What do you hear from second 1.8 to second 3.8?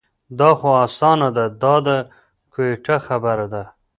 د ګویته خبره ده.